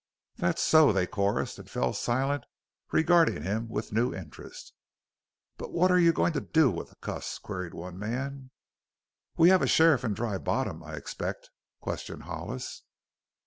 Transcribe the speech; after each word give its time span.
"That's 0.37 0.63
so," 0.63 0.91
they 0.91 1.05
chorused, 1.05 1.59
and 1.59 1.69
fell 1.69 1.93
silent, 1.93 2.45
regarding 2.91 3.43
him 3.43 3.69
with 3.69 3.91
a 3.91 3.93
new 3.93 4.15
interest. 4.15 4.73
"But 5.59 5.71
what 5.73 5.91
are 5.91 5.99
you 5.99 6.11
goin' 6.11 6.33
to 6.33 6.41
do 6.41 6.71
with 6.71 6.89
the 6.89 6.95
cuss?" 6.95 7.37
queried 7.37 7.75
one 7.75 7.99
man. 7.99 8.49
"We 9.37 9.49
have 9.49 9.61
a 9.61 9.67
sheriff 9.67 10.03
in 10.03 10.15
Dry 10.15 10.39
Bottom, 10.39 10.81
I 10.81 10.95
expect?" 10.95 11.51
questioned 11.81 12.23
Hollis. 12.23 12.81